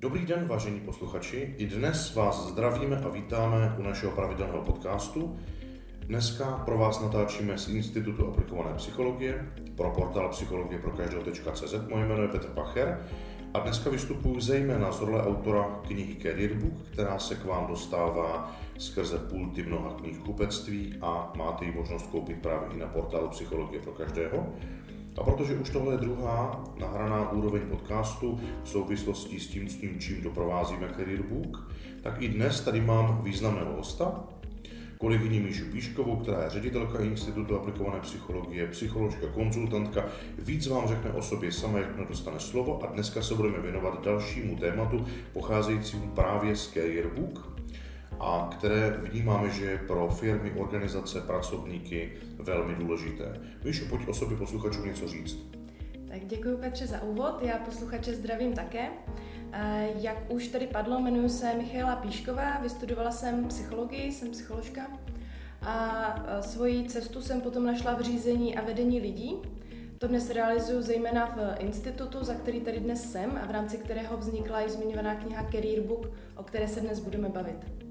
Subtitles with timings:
[0.00, 1.54] Dobrý den, vážení posluchači.
[1.58, 5.38] I dnes vás zdravíme a vítáme u našeho pravidelného podcastu.
[6.06, 11.74] Dneska pro vás natáčíme z Institutu aplikované psychologie pro portál psychologie pro každého.cz.
[11.88, 13.06] Moje jméno je Petr Pacher
[13.54, 18.56] a dneska vystupuji zejména z role autora knihy Career Book, která se k vám dostává
[18.78, 23.80] skrze pulty mnoha knih kupectví a máte ji možnost koupit právě i na portálu Psychologie
[23.80, 24.46] pro každého.
[25.18, 30.00] A protože už tohle je druhá nahraná úroveň podcastu v souvislosti s tím, s tím
[30.00, 31.72] čím doprovázíme Career Book,
[32.02, 34.24] tak i dnes tady mám významného hosta,
[34.98, 40.04] kolegyni Míšu Píškovou, která je ředitelka Institutu aplikované psychologie, psycholožka, konzultantka.
[40.38, 44.56] Víc vám řekne o sobě sama, jak dostane slovo a dneska se budeme věnovat dalšímu
[44.56, 47.47] tématu pocházejícímu právě z Career Book,
[48.20, 53.40] a které vnímáme, že je pro firmy, organizace, pracovníky velmi důležité.
[53.64, 55.36] Víš, pojď o sobě posluchačům něco říct.
[56.08, 58.88] Tak děkuji Petře za úvod, já posluchače zdravím také.
[59.52, 64.86] Eh, jak už tady padlo, jmenuji se Michaela Píšková, vystudovala jsem psychologii, jsem psycholožka
[65.62, 69.36] a eh, svoji cestu jsem potom našla v řízení a vedení lidí.
[69.98, 74.16] To dnes realizuju zejména v institutu, za který tady dnes jsem a v rámci kterého
[74.16, 77.87] vznikla i zmiňovaná kniha Career Book, o které se dnes budeme bavit.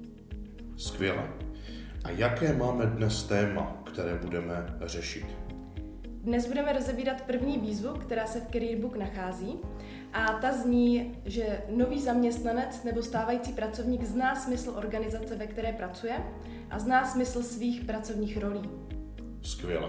[0.78, 1.28] Skvěle.
[2.04, 5.26] A jaké máme dnes téma, které budeme řešit?
[6.06, 9.58] Dnes budeme rozebírat první výzvu, která se v Career Book nachází.
[10.12, 16.22] A ta zní, že nový zaměstnanec nebo stávající pracovník zná smysl organizace, ve které pracuje
[16.70, 18.70] a zná smysl svých pracovních rolí.
[19.42, 19.88] Skvěle.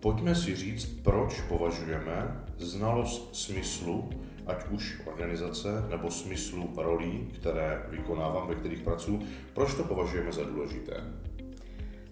[0.00, 4.10] Pojďme si říct, proč považujeme znalost smyslu
[4.46, 9.20] ať už organizace nebo smyslu rolí, které vykonávám, ve kterých pracuji.
[9.54, 11.04] Proč to považujeme za důležité?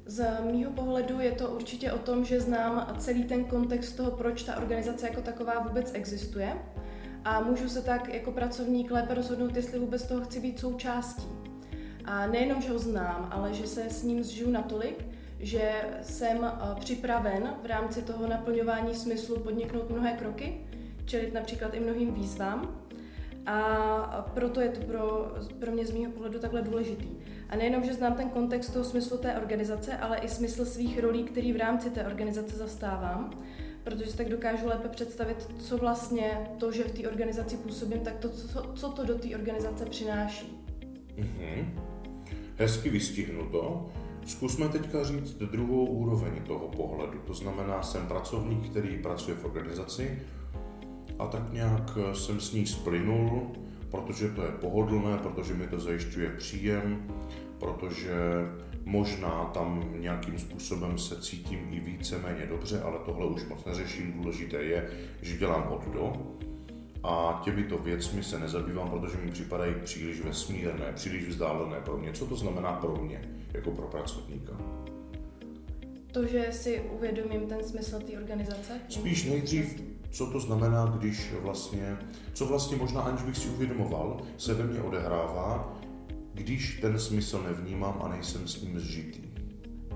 [0.07, 4.43] Z mýho pohledu je to určitě o tom, že znám celý ten kontext toho, proč
[4.43, 6.57] ta organizace jako taková vůbec existuje
[7.25, 11.29] a můžu se tak jako pracovník lépe rozhodnout, jestli vůbec toho chci být součástí.
[12.05, 15.05] A nejenom, že ho znám, ale že se s ním zžiju natolik,
[15.41, 15.73] že
[16.03, 20.67] jsem eh, připraven v rámci toho naplňování smyslu podniknout mnohé kroky,
[21.05, 22.79] čelit například i mnohým výzvám.
[23.47, 27.09] A proto je to pro, pro mě z mého pohledu takhle důležitý.
[27.49, 31.25] A nejenom, že znám ten kontext toho smyslu té organizace, ale i smysl svých rolí,
[31.25, 33.31] který v rámci té organizace zastávám,
[33.85, 38.17] protože si tak dokážu lépe představit, co vlastně to, že v té organizaci působím, tak
[38.17, 40.65] to, co, co to do té organizace přináší.
[41.17, 41.65] Mm-hmm.
[42.57, 43.91] Hezky vystihnuto.
[44.27, 47.19] Zkusme teďka říct druhou úroveň toho pohledu.
[47.27, 50.19] To znamená, jsem pracovník, který pracuje v organizaci,
[51.23, 53.53] a tak nějak jsem s ní splynul,
[53.91, 57.07] protože to je pohodlné, protože mi to zajišťuje příjem,
[57.59, 58.15] protože
[58.85, 64.13] možná tam nějakým způsobem se cítím i víceméně dobře, ale tohle už moc neřeším.
[64.13, 64.91] Důležité je,
[65.23, 66.13] že dělám od do
[67.05, 72.13] a těmito věcmi se nezabývám, protože mi připadají příliš vesmírné, příliš vzdálené pro mě.
[72.13, 74.53] Co to znamená pro mě, jako pro pracovníka?
[76.13, 78.73] To, že si uvědomím ten smysl té organizace?
[78.89, 81.97] Spíš nejdřív co to znamená, když vlastně,
[82.33, 85.79] co vlastně možná aniž bych si uvědomoval, se ve mně odehrává,
[86.35, 89.23] když ten smysl nevnímám a nejsem s ním zžitý.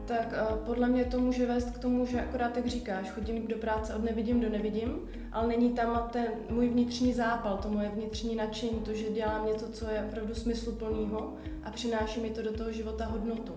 [0.07, 3.57] Tak uh, podle mě to může vést k tomu, že akorát jak říkáš, chodím do
[3.57, 4.99] práce od nevidím do nevidím,
[5.33, 9.69] ale není tam ten můj vnitřní zápal, to moje vnitřní nadšení, to, že dělám něco,
[9.69, 11.35] co je opravdu smysluplného
[11.65, 13.53] a přináší mi to do toho života hodnotu.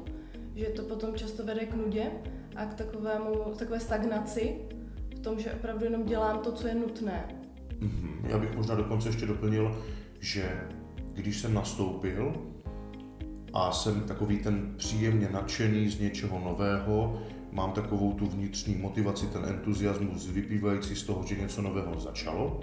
[0.55, 2.11] Že to potom často vede k nudě
[2.55, 4.55] a k takovému, takové stagnaci
[5.15, 7.35] v tom, že opravdu jenom dělám to, co je nutné.
[7.79, 8.29] Mm-hmm.
[8.29, 9.83] Já bych možná dokonce ještě doplnil,
[10.19, 10.67] že
[11.13, 12.33] když jsem nastoupil
[13.53, 17.21] a jsem takový ten příjemně nadšený z něčeho nového,
[17.51, 22.59] mám takovou tu vnitřní motivaci, ten entuziasmus vyplývající z toho, že něco nového začalo,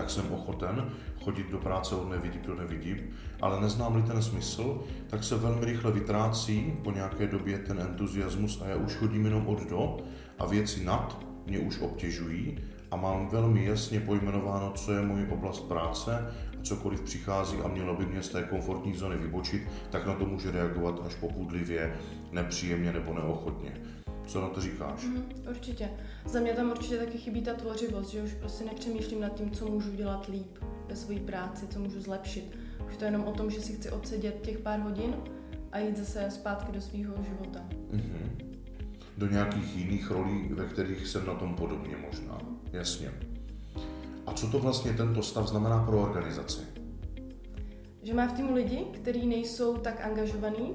[0.00, 0.90] tak jsem ochoten
[1.24, 2.98] chodit do práce od nevidím do nevidím,
[3.40, 8.68] ale neznám-li ten smysl, tak se velmi rychle vytrácí po nějaké době ten entuziasmus a
[8.68, 9.96] já už chodím jenom od do
[10.38, 12.58] a věci nad mě už obtěžují
[12.90, 17.94] a mám velmi jasně pojmenováno, co je můj oblast práce a cokoliv přichází a mělo
[17.94, 21.96] by mě z té komfortní zóny vybočit, tak na to může reagovat až popudlivě,
[22.32, 23.72] nepříjemně nebo neochotně.
[24.30, 25.04] Co na to říkáš?
[25.04, 25.90] Mm, určitě.
[26.24, 29.68] Za mě tam určitě taky chybí ta tvořivost, že už prostě nepřemýšlím nad tím, co
[29.68, 32.56] můžu dělat líp ve své práci, co můžu zlepšit.
[32.88, 35.16] Už to je jenom o tom, že si chci odsedět těch pár hodin
[35.72, 37.60] a jít zase zpátky do svého života.
[37.92, 38.50] Mm-hmm
[39.20, 42.38] do nějakých jiných rolí, ve kterých jsem na tom podobně možná.
[42.72, 43.12] Jasně.
[44.26, 46.60] A co to vlastně tento stav znamená pro organizaci?
[48.02, 50.74] Že má v týmu lidi, kteří nejsou tak angažovaní,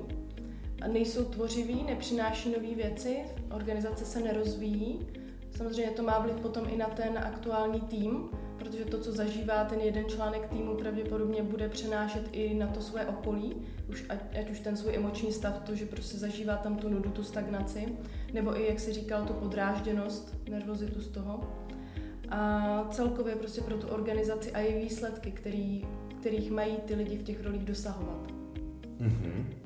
[0.87, 3.17] nejsou tvořiví, nepřináší nové věci,
[3.55, 4.99] organizace se nerozvíjí.
[5.57, 8.29] Samozřejmě to má vliv potom i na ten aktuální tým,
[8.59, 13.05] protože to, co zažívá ten jeden článek týmu, pravděpodobně bude přenášet i na to své
[13.05, 13.55] okolí,
[13.89, 17.09] už ať, ať už ten svůj emoční stav, to, že prostě zažívá tam tu nudu,
[17.09, 17.97] tu stagnaci,
[18.33, 21.43] nebo i, jak si říkal, tu podrážděnost, nervozitu z toho.
[22.29, 25.87] A celkově prostě pro tu organizaci a její výsledky, který,
[26.19, 28.31] kterých mají ty lidi v těch rolích dosahovat.
[28.99, 29.64] Mm-hmm.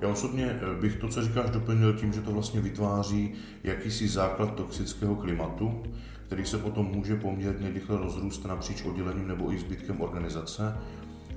[0.00, 3.32] Já osobně eh, bych to, co říkáš, doplnil tím, že to vlastně vytváří
[3.64, 5.82] jakýsi základ toxického klimatu,
[6.26, 10.76] který se potom může poměrně rychle rozrůst napříč oddělením nebo i zbytkem organizace,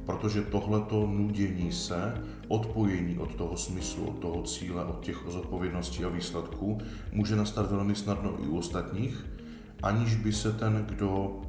[0.05, 6.09] protože tohleto nudění se, odpojení od toho smyslu, od toho cíle, od těch zodpovědností a
[6.09, 6.77] výsledků
[7.11, 9.25] může nastat velmi snadno i u ostatních,
[9.83, 11.41] aniž by se ten, kdo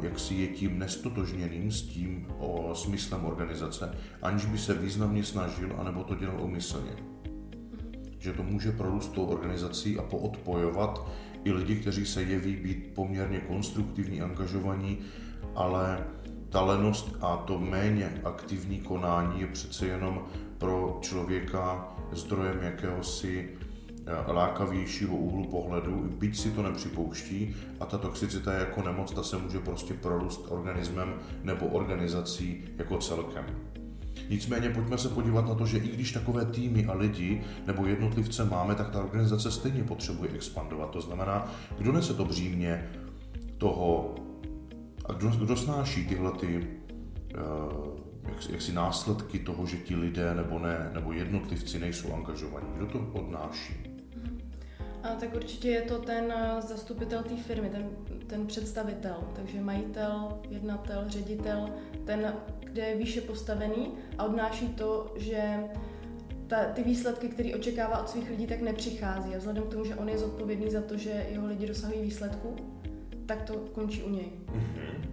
[0.00, 5.76] jak si je tím nestotožněným s tím o smyslem organizace, aniž by se významně snažil,
[5.78, 6.92] anebo to dělal umyslně.
[8.18, 11.08] Že to může prorůst tou organizací a poodpojovat
[11.44, 14.98] i lidi, kteří se jeví být poměrně konstruktivní, angažovaní,
[15.54, 16.06] ale
[16.48, 20.24] ta lenost a to méně aktivní konání je přece jenom
[20.58, 23.71] pro člověka zdrojem jakéhosi eh,
[24.26, 29.38] lákavějšího úhlu pohledu, byť si to nepřipouští a ta toxicita je jako nemoc, ta se
[29.38, 33.44] může prostě prorůst organismem nebo organizací jako celkem.
[34.28, 38.44] Nicméně pojďme se podívat na to, že i když takové týmy a lidi nebo jednotlivce
[38.44, 40.90] máme, tak ta organizace stejně potřebuje expandovat.
[40.90, 42.90] To znamená, kdo nese to břímě
[43.58, 44.14] toho
[45.04, 47.98] a kdo, kdo snáší tyhle ty, uh,
[48.28, 52.66] jak, jaksi následky toho, že ti lidé nebo ne, nebo jednotlivci nejsou angažovaní?
[52.76, 53.91] Kdo to odnáší?
[55.02, 57.90] A tak určitě je to ten eh, zastupitel té firmy, ten,
[58.26, 61.68] ten představitel, takže majitel, jednatel, ředitel,
[62.04, 62.34] ten
[62.72, 65.60] kde je výše postavený a odnáší to, že
[66.46, 69.34] ta, ty výsledky, které očekává od svých lidí, tak nepřichází.
[69.34, 72.56] A vzhledem k tomu, že on je zodpovědný za to, že jeho lidi dosahují výsledku,
[73.26, 74.32] tak to končí u něj.
[74.46, 75.12] Mm-hmm.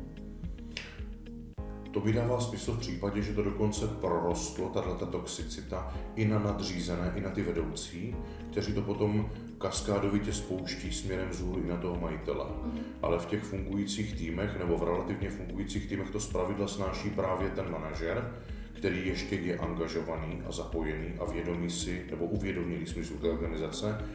[1.92, 7.14] To by dává smysl v případě, že to dokonce prorostlo, tato toxicita, i na nadřízené,
[7.16, 8.16] i na ty vedoucí,
[8.52, 12.46] kteří to potom kaskádovitě spouští směrem vzhůru i na toho majitele.
[12.64, 12.80] Mm.
[13.02, 17.72] Ale v těch fungujících týmech nebo v relativně fungujících týmech to zpravidla snáší právě ten
[17.72, 18.34] manažer,
[18.74, 24.06] který ještě je angažovaný a zapojený a vědomí si, nebo uvědomilý smyslu té organizace.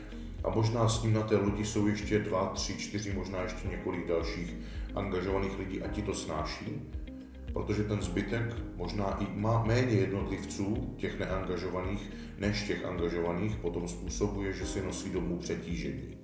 [0.45, 4.09] A možná s ním na té lodi jsou ještě dva, tři, čtyři, možná ještě několik
[4.09, 4.55] dalších
[4.95, 6.83] angažovaných lidí a ti to snáší
[7.55, 14.53] protože ten zbytek možná i má méně jednotlivců, těch neangažovaných, než těch angažovaných, potom způsobuje,
[14.53, 16.17] že si nosí domů přetížení.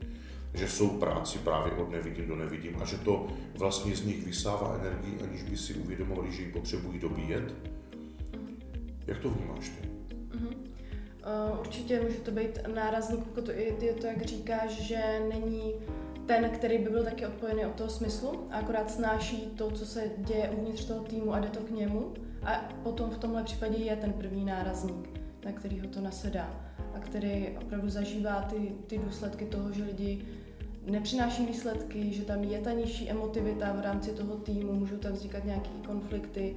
[0.54, 3.26] Že jsou práci právě od nevidím do nevidím a že to
[3.58, 7.54] vlastně z nich vysává energii, aniž by si uvědomovali, že ji potřebují dobíjet.
[9.06, 9.88] Jak to vnímáš ty?
[10.36, 10.56] Uh-huh.
[11.52, 15.74] Uh, určitě může to být nárazník, to, je to, jak říkáš, že není
[16.30, 20.10] ten, který by byl taky odpojený od toho smyslu a akorát snáší to, co se
[20.18, 22.14] děje uvnitř toho týmu a jde to k němu.
[22.42, 26.98] A potom v tomhle případě je ten první nárazník, na který ho to nasedá a
[26.98, 30.24] který opravdu zažívá ty, ty důsledky toho, že lidi
[30.86, 35.44] nepřináší výsledky, že tam je ta nižší emotivita v rámci toho týmu, můžou tam vznikat
[35.44, 36.56] nějaké konflikty,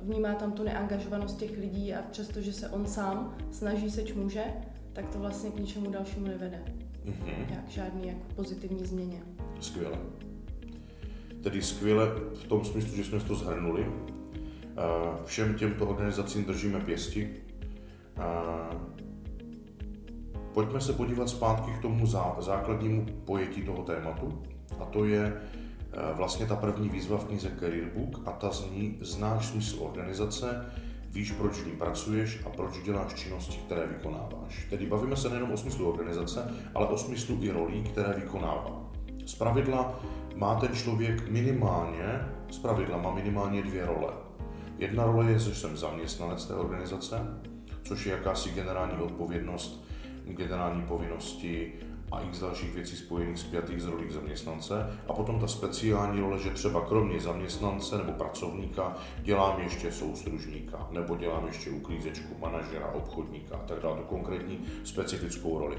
[0.00, 4.44] vnímá tam tu neangažovanost těch lidí a přestože se on sám snaží seč může,
[4.92, 6.62] tak to vlastně k ničemu dalšímu nevede
[7.06, 7.54] mm-hmm.
[7.54, 9.22] jak žádný jako pozitivní změně.
[9.60, 9.98] Skvěle.
[11.42, 13.86] Tedy skvěle v tom smyslu, že jsme to zhrnuli.
[15.24, 17.30] Všem těmto organizacím držíme pěsti.
[20.54, 22.06] Pojďme se podívat zpátky k tomu
[22.38, 24.42] základnímu pojetí toho tématu.
[24.80, 25.40] A to je
[26.14, 30.72] vlastně ta první výzva v knize Career Book a ta zní Znáš smysl organizace,
[31.12, 34.66] víš, proč v ní pracuješ a proč děláš činnosti, které vykonáváš.
[34.70, 38.90] Tedy bavíme se nejenom o smyslu organizace, ale o smyslu i rolí, které vykonává.
[39.26, 40.00] Z pravidla
[40.36, 44.12] má ten člověk minimálně, z pravidla má minimálně dvě role.
[44.78, 47.40] Jedna role je, že jsem zaměstnanec té organizace,
[47.82, 49.84] což je jakási generální odpovědnost,
[50.26, 51.72] generální povinnosti,
[52.12, 56.38] a x dalších věcí spojených s pětých z rolí zaměstnance a potom ta speciální role,
[56.38, 63.56] že třeba kromě zaměstnance nebo pracovníka dělám ještě soustružníka nebo dělám ještě uklízečku, manažera, obchodníka
[63.56, 65.78] a tak dále, tu konkrétní specifickou roli.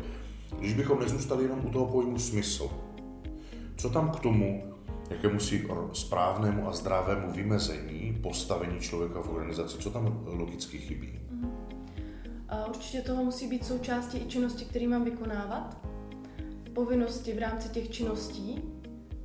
[0.60, 2.70] Když bychom nezůstali jenom u toho pojmu smysl,
[3.78, 4.74] co tam k tomu
[5.10, 11.20] jakému si správnému a zdravému vymezení postavení člověka v organizaci, co tam logicky chybí?
[12.50, 15.93] A určitě toho musí být součástí i činnosti, které mám vykonávat
[16.74, 18.62] povinnosti v rámci těch činností,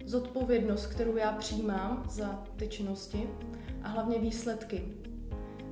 [0.05, 3.29] zodpovědnost, kterou já přijímám za ty činnosti
[3.83, 4.83] a hlavně výsledky.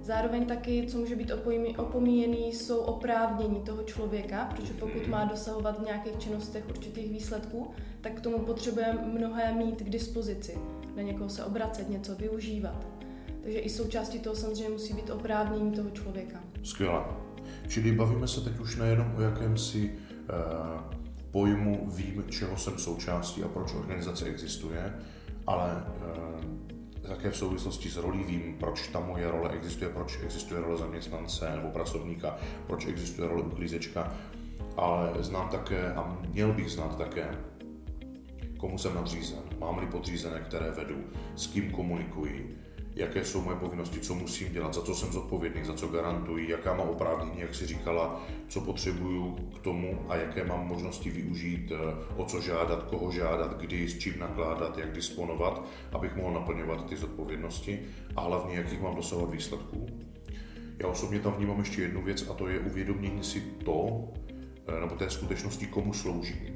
[0.02, 1.32] Zároveň taky, co může být
[1.76, 8.12] opomíjený, jsou oprávnění toho člověka, protože pokud má dosahovat v nějakých činnostech určitých výsledků, tak
[8.12, 10.58] k tomu potřebuje mnohé mít k dispozici.
[10.96, 12.86] na někoho se obracet, něco využívat.
[13.42, 16.44] Takže i součástí toho samozřejmě musí být oprávnění toho člověka.
[16.62, 17.04] Skvěle.
[17.68, 20.95] Čili bavíme se teď už nejenom o jakémsi uh,
[21.36, 24.94] pojmu vím, čeho jsem součástí a proč organizace existuje,
[25.46, 30.60] ale uh, také v souvislosti s rolí vím, proč ta moje role existuje, proč existuje
[30.60, 34.14] role zaměstnance nebo pracovníka, proč existuje role uklízečka,
[34.76, 37.28] ale znám také a měl bych znát také,
[38.56, 42.58] komu jsem nadřízen, mám-li podřízené, které vedu, s kým komunikuji,
[42.96, 46.74] jaké jsou moje povinnosti, co musím dělat, za co jsem zodpovědný, za co garantuji, jaká
[46.74, 51.94] mám oprávnění, jak si říkala, co potřebuju k tomu a jaké mám možnosti využít, eh,
[52.16, 56.96] o co žádat, koho žádat, kdy, s čím nakládat, jak disponovat, abych mohl naplňovat ty
[56.96, 57.80] zodpovědnosti
[58.16, 59.86] a hlavně, jakých mám dosahovat výsledků.
[60.78, 64.04] Já osobně tam vnímám ještě jednu věc a to je uvědomění si to,
[64.68, 66.55] eh, nebo té skutečnosti, komu sloužím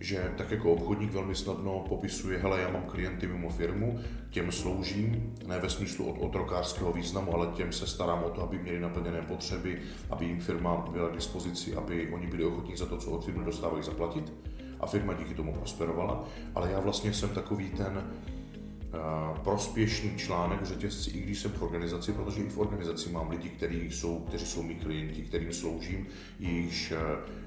[0.00, 4.00] že tak jako obchodník velmi snadno popisuje, hele, já mám klienty mimo firmu,
[4.30, 8.58] těm sloužím, ne ve smyslu od otrokářského významu, ale těm se starám o to, aby
[8.58, 9.78] měli naplněné potřeby,
[10.10, 13.44] aby jim firma byla k dispozici, aby oni byli ochotní za to, co od firmy
[13.44, 14.32] dostávají, zaplatit
[14.80, 16.24] a firma díky tomu prosperovala.
[16.54, 18.10] Ale já vlastně jsem takový ten,
[19.44, 23.48] prospěšný článek v řetězci, i když jsem v organizaci, protože i v organizaci mám lidi,
[23.48, 26.06] kteří jsou, kteří jsou mý klienti, kterým sloužím,
[26.38, 26.96] jejichž e,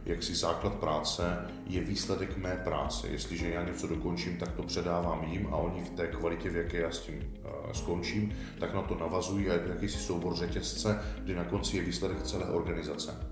[0.05, 1.37] jaksi základ práce
[1.67, 3.07] je výsledek mé práce.
[3.07, 6.77] Jestliže já něco dokončím, tak to předávám jim a oni v té kvalitě, v jaké
[6.77, 10.99] já s tím uh, skončím, tak na to navazují a je to jakýsi soubor řetězce,
[11.23, 13.31] kdy na konci je výsledek celé organizace.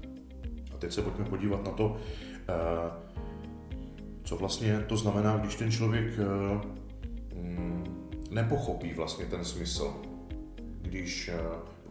[0.74, 1.98] A teď se pojďme podívat na to,
[4.24, 6.62] co vlastně to znamená, když ten člověk uh,
[8.38, 9.94] nepochopí vlastně ten smysl.
[10.82, 11.40] Když, eh,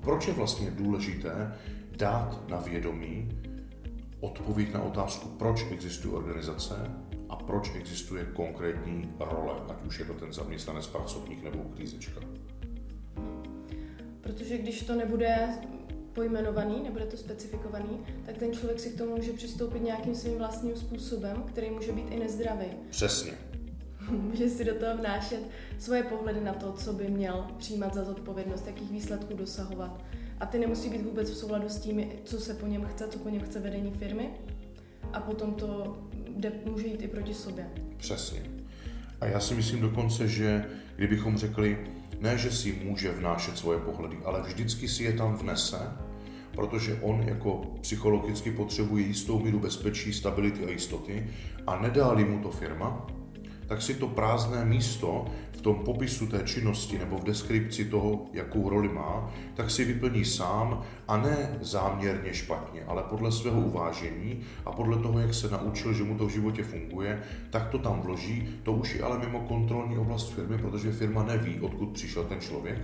[0.01, 1.55] proč je vlastně důležité
[1.97, 3.29] dát na vědomí
[4.21, 6.75] odpověď na otázku, proč existuje organizace
[7.29, 12.21] a proč existuje konkrétní role, ať už je to ten zaměstnanec, pracovník nebo uklízečka.
[14.21, 15.49] Protože když to nebude
[16.13, 20.77] pojmenovaný, nebude to specifikovaný, tak ten člověk si k tomu může přistoupit nějakým svým vlastním
[20.77, 22.67] způsobem, který může být i nezdravý.
[22.91, 23.33] Přesně.
[24.11, 25.41] může si do toho vnášet
[25.79, 30.05] svoje pohledy na to, co by měl přijímat za zodpovědnost, jakých výsledků dosahovat.
[30.41, 33.19] A ty nemusí být vůbec v souladu s tím, co se po něm chce, co
[33.19, 34.31] po něm chce vedení firmy.
[35.13, 35.99] A potom to
[36.37, 37.71] jde, může jít i proti sobě.
[37.97, 38.43] Přesně.
[39.21, 40.65] A já si myslím dokonce, že
[40.97, 41.79] kdybychom řekli,
[42.21, 45.79] ne, že si může vnášet svoje pohledy, ale vždycky si je tam vnese,
[46.55, 51.31] protože on jako psychologicky potřebuje jistou míru bezpečí, stability a jistoty
[51.67, 53.07] a nedá mu to firma,
[53.67, 58.69] tak si to prázdné místo v tom popisu té činnosti nebo v deskripci toho, jakou
[58.69, 64.73] roli má, tak si vyplní sám a ne záměrně špatně, ale podle svého uvážení a
[64.73, 68.49] podle toho, jak se naučil, že mu to v životě funguje, tak to tam vloží.
[68.63, 72.79] To už je ale mimo kontrolní oblast firmy, protože firma neví, odkud přišel ten člověk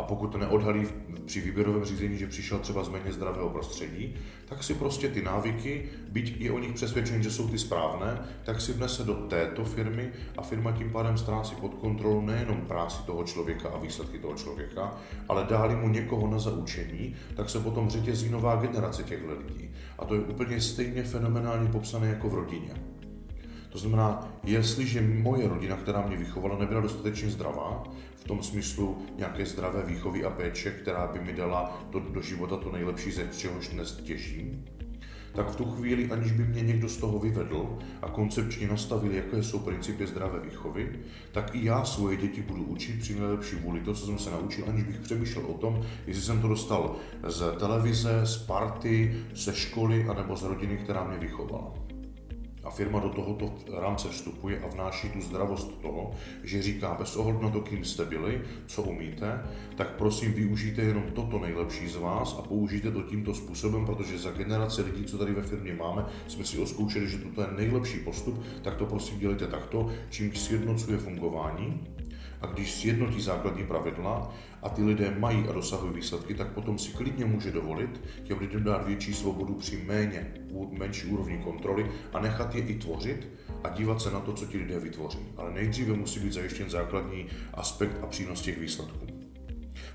[0.00, 0.86] a pokud neodhalí
[1.24, 4.16] při výběrovém řízení, že přišel třeba z méně zdravého prostředí,
[4.46, 8.60] tak si prostě ty návyky, byť je o nich přesvědčen, že jsou ty správné, tak
[8.60, 13.24] si vnese do této firmy a firma tím pádem ztrácí pod kontrolu nejenom práci toho
[13.24, 14.94] člověka a výsledky toho člověka,
[15.28, 19.70] ale dá mu někoho na zaučení, tak se potom řetězí nová generace těchto lidí.
[19.98, 22.74] A to je úplně stejně fenomenálně popsané jako v rodině.
[23.70, 27.84] To znamená, jestliže moje rodina, která mě vychovala, nebyla dostatečně zdravá,
[28.30, 32.72] tom smyslu nějaké zdravé výchovy a péče, která by mi dala do, do života to
[32.72, 34.64] nejlepší, ze čehož dnes těžím,
[35.34, 39.42] tak v tu chvíli, aniž by mě někdo z toho vyvedl a koncepčně nastavil, jaké
[39.42, 40.98] jsou principy zdravé výchovy,
[41.32, 44.64] tak i já svoje děti budu učit při nejlepší vůli to, co jsem se naučil,
[44.68, 46.96] aniž bych přemýšlel o tom, jestli jsem to dostal
[47.26, 51.89] z televize, z party, ze školy anebo z rodiny, která mě vychovala.
[52.64, 56.10] A firma do tohoto rámce vstupuje a vnáší tu zdravost toho,
[56.44, 59.42] že říká bez ohledu na to, kým jste byli, co umíte,
[59.76, 64.30] tak prosím využijte jenom toto nejlepší z vás a použijte to tímto způsobem, protože za
[64.30, 68.44] generace lidí, co tady ve firmě máme, jsme si oskoušeli, že toto je nejlepší postup,
[68.62, 71.80] tak to prosím dělejte takto, čím sjednocuje fungování
[72.40, 76.92] a když sjednotí základní pravidla a ty lidé mají a dosahují výsledky, tak potom si
[76.92, 80.34] klidně může dovolit těm lidem dát větší svobodu při méně,
[80.70, 83.28] menší úrovni kontroly a nechat je i tvořit
[83.64, 85.18] a dívat se na to, co ti lidé vytvoří.
[85.36, 89.06] Ale nejdříve musí být zajištěn základní aspekt a přínos těch výsledků.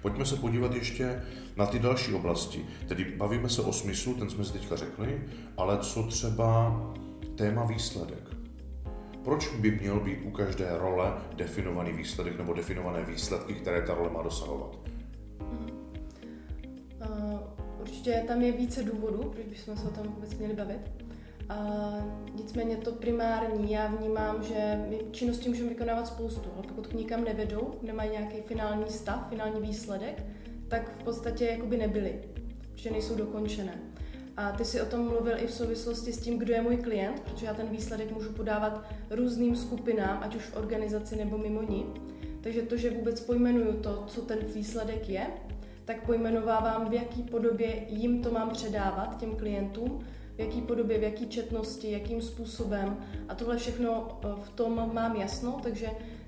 [0.02, 1.22] Pojďme se podívat ještě
[1.58, 2.66] na ty další oblasti.
[2.88, 5.22] Tedy bavíme se o smyslu, ten jsme si teďka řekli,
[5.58, 6.82] ale co třeba
[7.36, 8.25] téma výsledek.
[9.26, 14.10] Proč by měl být u každé role definovaný výsledek nebo definované výsledky, které ta role
[14.10, 14.78] má dosahovat?
[17.10, 17.40] Uh,
[17.82, 20.92] určitě tam je více důvodů, proč bychom se o tom vůbec měli bavit.
[21.50, 21.66] A
[22.36, 27.24] nicméně to primární, já vnímám, že my činnosti můžeme vykonávat spoustu, ale pokud k nikam
[27.24, 30.24] nevedou, nemají nějaký finální stav, finální výsledek,
[30.68, 32.20] tak v podstatě jakoby nebyly,
[32.76, 33.95] že nejsou dokončené.
[34.38, 37.20] A ty si o tom mluvil i v souvislosti s tím, kdo je můj klient,
[37.20, 41.86] protože já ten výsledek můžu podávat různým skupinám, ať už v organizaci nebo mimo ní.
[42.42, 45.28] Takže to, že vůbec pojmenuju to, co ten výsledek je,
[45.86, 51.04] tak pojmenovávám, v jaký podobě jim to mám předávat, těm klientům, v jaký podobě, v
[51.04, 52.98] jaký četnosti, jakým způsobem.
[53.30, 55.88] A tohle všechno eh, v tom mám jasno, takže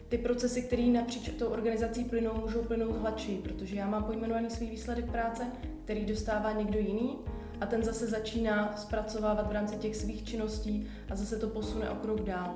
[0.10, 4.70] ty procesy, které napříč tou organizací plynou, můžou plynout hladší, protože já mám pojmenovaný svůj
[4.70, 5.48] výsledek práce,
[5.84, 7.18] který dostává někdo jiný
[7.62, 11.96] a ten zase začíná zpracovávat v rámci těch svých činností a zase to posune o
[11.96, 12.56] krok dál.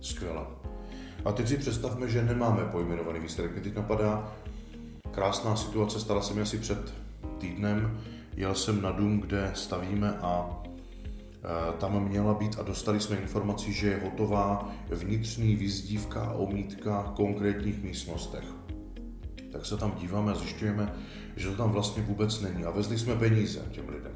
[0.00, 0.46] Skvěle.
[1.24, 3.52] A teď si představme, že nemáme pojmenovaný výsledek.
[3.52, 4.34] Mě teď napadá
[5.10, 6.94] krásná situace, stala se mi asi před
[7.38, 8.00] týdnem.
[8.36, 13.72] Jel jsem na dům, kde stavíme a e, tam měla být a dostali jsme informaci,
[13.72, 18.44] že je hotová vnitřní vyzdívka a omítka v konkrétních místnostech.
[19.52, 20.94] Tak se tam díváme a zjišťujeme,
[21.36, 22.64] že to tam vlastně vůbec není.
[22.64, 24.09] A vezli jsme peníze těm lidem.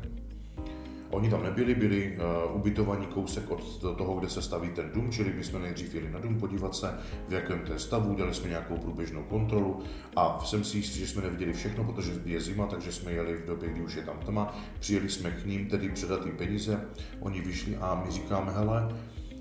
[1.15, 5.33] Oni tam nebyli, byli uh, ubytovaní kousek od toho, kde se staví ten dům, čili
[5.33, 8.49] my jsme nejdřív jeli na dům podívat se, v jakém to je stavu, dali jsme
[8.49, 9.81] nějakou průběžnou kontrolu
[10.17, 13.47] a jsem si jistý, že jsme neviděli všechno, protože je zima, takže jsme jeli v
[13.47, 16.85] době, kdy už je tam tma, přijeli jsme k ním tedy předat ty peníze,
[17.21, 18.89] oni vyšli a my říkáme, hele,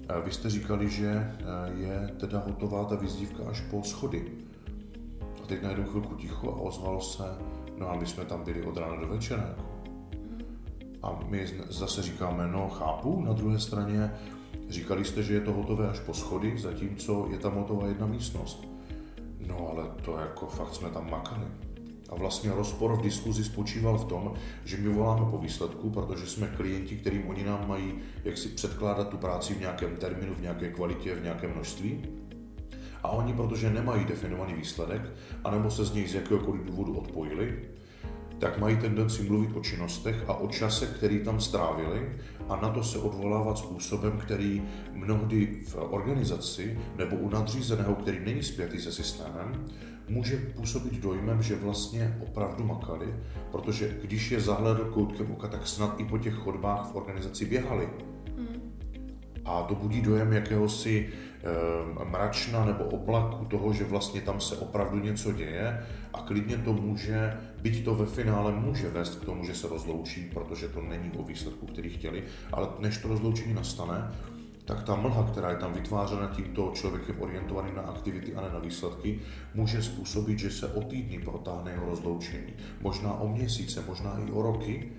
[0.10, 1.36] eh, vy jste říkali, že eh,
[1.76, 4.26] je teda hotová ta vyzdívka až po schody.
[5.44, 7.24] A teď najednou chvilku ticho a ozvalo se,
[7.78, 9.44] no a my jsme tam byli od rána do večera.
[9.44, 9.73] Jako.
[11.04, 14.12] A my zase říkáme, no chápu, na druhé straně
[14.70, 18.68] říkali jste, že je to hotové až po schody, zatímco je tam hotová jedna místnost.
[19.48, 21.46] No ale to jako fakt jsme tam makali.
[22.10, 24.34] A vlastně rozpor v diskuzi spočíval v tom,
[24.66, 27.94] že my voláme po výsledku, protože jsme klienti, kterým oni nám mají
[28.24, 32.06] jak si předkládat tu práci v nějakém termínu, v nějaké kvalitě, v nějakém množství.
[33.04, 35.02] A oni, protože nemají definovaný výsledek,
[35.44, 37.60] anebo se z něj z jakéhokoliv důvodu odpojili,
[38.40, 42.10] tak mají tendenci mluvit o činnostech a o čase, který tam strávili
[42.50, 48.44] a na to se odvolávat způsobem, který mnohdy v organizaci nebo u nadřízeného, který není
[48.44, 49.66] spjatý se systémem,
[50.10, 53.14] může působit dojmem, že vlastně opravdu makali,
[53.52, 57.90] protože když je zahledl koutkem oka, tak snad i po těch chodbách v organizaci běhali.
[59.46, 65.00] A to budí dojem jakéhosi e, mračna nebo oblaku toho, že vlastně tam se opravdu
[65.00, 69.56] něco děje a klidně to může, byť to ve finále může vést k tomu, že
[69.56, 74.12] se rozloučí, protože to není o výsledku, který chtěli, ale než to rozloučení nastane,
[74.66, 78.60] tak ta mlha, která je tam vytvářena tímto člověkem orientovaným na aktivity a ne na
[78.60, 79.20] výsledky,
[79.54, 82.54] může způsobit, že se o týdny protáhne jeho rozloučení.
[82.82, 84.92] Možná o měsíce, možná i o roky,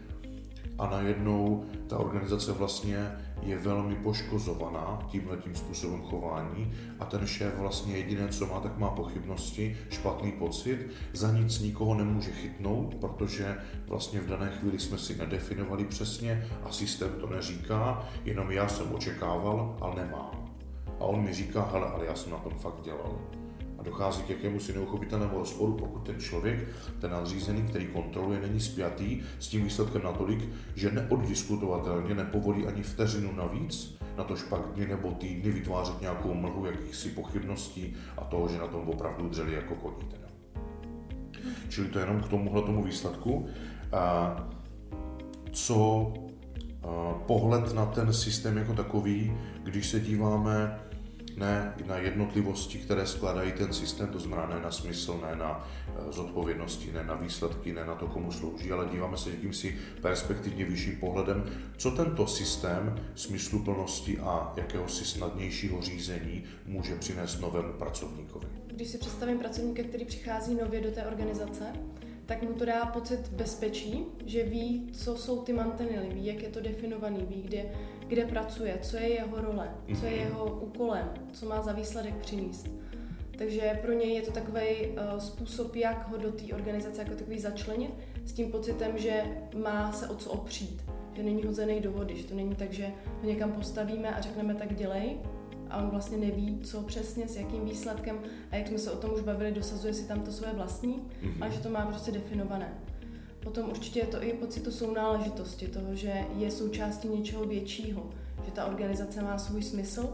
[0.79, 7.59] a najednou ta organizace vlastně je velmi poškozovaná tímhle tím způsobem chování a ten šéf
[7.59, 13.57] vlastně jediné, co má, tak má pochybnosti, špatný pocit, za nic nikoho nemůže chytnout, protože
[13.89, 18.95] vlastně v dané chvíli jsme si nedefinovali přesně a systém to neříká, jenom já jsem
[18.95, 20.55] očekával, ale nemám.
[21.01, 23.19] A on mi říká, hele, ale já jsem na tom fakt dělal
[23.85, 26.69] dochází k jakému si neuchopitelnému rozporu, pokud ten člověk,
[27.01, 33.33] ten nadřízený, který kontroluje, není spjatý s tím výsledkem natolik, že neoddiskutovatelně nepovolí ani vteřinu
[33.33, 38.59] navíc, na to pak dny nebo týdny vytvářet nějakou mlhu jakýchsi pochybností a toho, že
[38.59, 40.09] na tom opravdu dřeli jako koní.
[40.11, 40.29] Teda.
[41.69, 43.47] Čili to jenom k tomuhle tomu výsledku.
[43.93, 44.37] A
[45.53, 46.13] co
[47.27, 50.81] pohled na ten systém jako takový, když se díváme
[51.37, 56.13] ne na jednotlivosti, které skládají ten systém, to znamená ne na smysl, ne na eh,
[56.13, 60.97] zodpovědnosti, ne na výsledky, ne na to, komu slouží, ale díváme se jakýmsi perspektivně vyšším
[60.97, 61.45] pohledem,
[61.77, 68.47] co tento systém smysluplnosti a jakéhosi snadnějšího řízení může přinést novému pracovníkovi.
[68.67, 71.65] Když si představím pracovníka, který přichází nově do té organizace,
[72.27, 76.49] tak mu to dá pocit bezpečí, že ví, co jsou ty mantinely, ví, jak je
[76.49, 77.65] to definovaný, ví, kde,
[78.09, 79.69] kde pracuje, co je jeho role,
[80.01, 80.21] co je mhm.
[80.21, 82.69] jeho úkolem, co má za výsledek přinést.
[83.39, 87.39] Takže pro něj je to takový uh, způsob, jak ho do té organizace jako takový
[87.39, 87.91] začlenit,
[88.25, 89.23] s tím pocitem, že
[89.57, 92.93] má se o co opřít, že není hozený do vody, že to není tak, že
[93.23, 95.17] ho někam postavíme a řekneme tak dělej,
[95.71, 98.19] a on vlastně neví, co přesně, s jakým výsledkem
[98.51, 101.35] a jak jsme se o tom už bavili, dosazuje si tam to svoje vlastní, mm-hmm.
[101.41, 102.75] ale že to má prostě definované.
[103.45, 108.11] Potom určitě je to i pocit sounáležitosti, toho, že je součástí něčeho většího,
[108.47, 110.09] že ta organizace má svůj smysl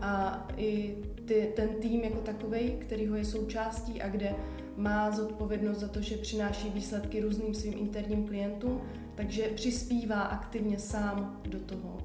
[0.00, 4.34] a i ty, ten tým jako takový, který ho je součástí a kde
[4.76, 8.80] má zodpovědnost za to, že přináší výsledky různým svým interním klientům,
[9.14, 11.98] takže přispívá aktivně sám do toho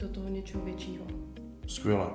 [0.00, 1.04] do toho něčeho většího.
[1.66, 2.06] Skvěle.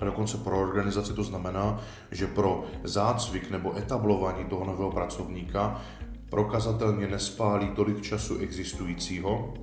[0.00, 5.82] A dokonce pro organizaci to znamená, že pro zácvik nebo etablování toho nového pracovníka
[6.30, 9.54] prokazatelně nespálí tolik času existujícího,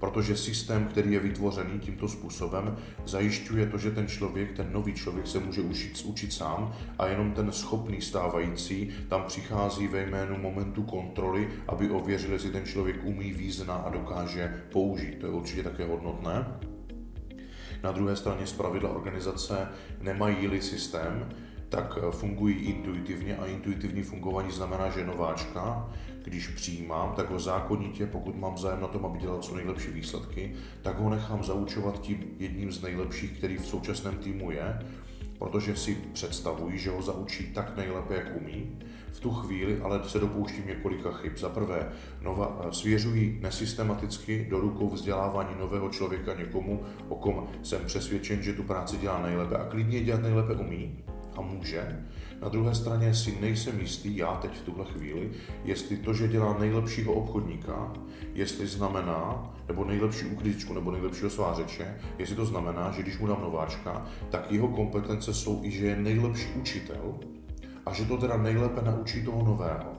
[0.00, 5.26] protože systém, který je vytvořený tímto způsobem, zajišťuje to, že ten člověk, ten nový člověk
[5.26, 10.82] se může učit, učit sám a jenom ten schopný stávající tam přichází ve jménu momentu
[10.82, 15.18] kontroly, aby ověřil, jestli ten člověk umí význa a dokáže použít.
[15.18, 16.46] To je určitě také hodnotné.
[17.82, 19.68] Na druhé straně zpravidla organizace
[20.00, 21.28] nemají-li systém,
[21.70, 25.90] tak fungují intuitivně a intuitivní fungování znamená, že nováčka
[26.24, 30.52] když přijímám, tak ho zákonitě, pokud mám zájem na tom, aby dělal co nejlepší výsledky,
[30.82, 34.78] tak ho nechám zaučovat tím jedním z nejlepších, který v současném týmu je,
[35.38, 38.78] protože si představuji, že ho zaučí tak nejlépe, jak umí.
[39.12, 41.32] V tu chvíli ale se dopouštím několika chyb.
[41.36, 48.42] Za prvé, nova, svěřuji nesystematicky do rukou vzdělávání nového člověka někomu, o kom jsem přesvědčen,
[48.42, 51.04] že tu práci dělá nejlépe a klidně dělat nejlépe umí
[51.40, 52.04] a může.
[52.42, 55.30] Na druhé straně si nejsem jistý, já teď v tuhle chvíli,
[55.64, 57.92] jestli to, že dělá nejlepšího obchodníka,
[58.34, 63.42] jestli znamená, nebo nejlepší uklízečku, nebo nejlepšího svářeče, jestli to znamená, že když mu dám
[63.42, 67.14] nováčka, tak jeho kompetence jsou i, že je nejlepší učitel
[67.86, 69.92] a že to teda nejlépe naučí toho nového.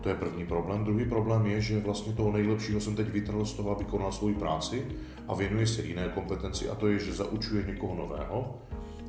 [0.00, 0.84] To je první problém.
[0.84, 4.34] Druhý problém je, že vlastně toho nejlepšího jsem teď vytrhl z toho, aby konal svou
[4.34, 4.86] práci
[5.28, 8.58] a věnuje se jiné kompetenci a to je, že zaučuje někoho nového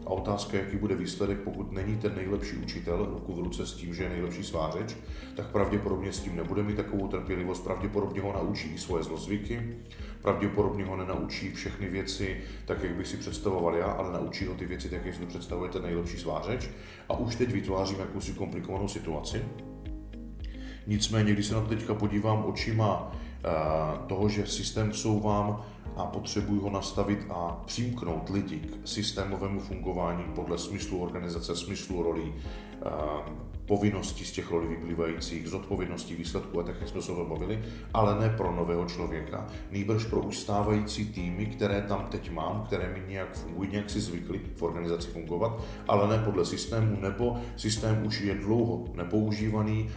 [0.10, 3.94] a otázka, jaký bude výsledek, pokud není ten nejlepší učitel ruku v ruce s tím,
[3.94, 4.98] že je nejlepší svářeč,
[5.36, 9.78] tak pravděpodobně s tím nebude mít takovou trpělivost, pravděpodobně ho naučí i svoje zlozvyky,
[10.22, 14.66] pravděpodobně ho nenaučí všechny věci tak, jak bych si představoval já, ale naučí ho ty
[14.66, 16.70] věci tak, jak si to představuje ten nejlepší svářeč.
[17.10, 19.42] A už teď vytvářím jakousi komplikovanou situaci.
[20.88, 23.50] Nicméně, když se na to teďka podívám očima eh,
[24.08, 25.66] toho, že systém vsouvám
[26.00, 32.34] a potřebuji ho nastavit a přimknout lidi k systémovému fungování podle smyslu organizace, smyslu rolí,
[32.34, 32.90] eh,
[33.66, 38.20] povinností z těch rolí vyplývajících, z odpovědností výsledků a tak, jak jsme se bavili, ale
[38.20, 43.36] ne pro nového člověka, nýbrž pro ustávající týmy, které tam teď mám, které mi nějak
[43.36, 48.36] fungují, nějak si zvykli v organizaci fungovat, ale ne podle systému, nebo systém už je
[48.36, 49.90] dlouho nepoužívaný,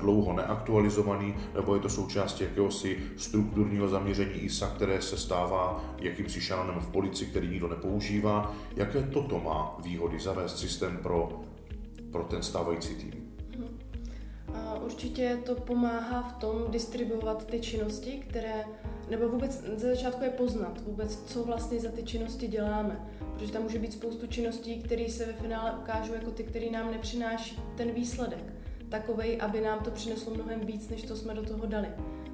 [0.00, 6.80] dlouho neaktualizovaný, nebo je to součástí jakéhosi strukturního zaměření ISA, které se stává jakýmsi šanonem
[6.80, 8.54] v policii, který nikdo nepoužívá.
[8.76, 11.40] Jaké toto má výhody zavést systém pro,
[12.12, 13.12] pro ten stávající tým?
[13.58, 13.78] Mhm.
[14.84, 18.64] Určitě to pomáhá v tom distribuovat ty činnosti, které,
[19.10, 23.08] nebo vůbec ze začátku je poznat vůbec, co vlastně za ty činnosti děláme.
[23.32, 26.90] Protože tam může být spoustu činností, které se ve finále ukážou jako ty, které nám
[26.90, 28.59] nepřináší ten výsledek
[28.90, 31.88] takovej, aby nám to přineslo mnohem víc, než to jsme do toho dali.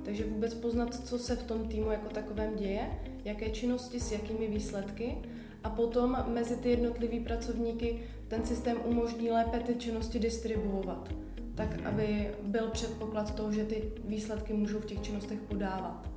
[0.04, 2.90] Takže vůbec poznat, co se v tom týmu jako takovém děje,
[3.24, 5.16] jaké činnosti s jakými výsledky
[5.64, 11.08] a potom mezi ty jednotlivý pracovníky ten systém umožní lépe ty činnosti distribuovat,
[11.54, 11.86] tak mhm.
[11.86, 16.08] aby byl předpoklad toho, že ty výsledky můžou v těch činnostech podávat.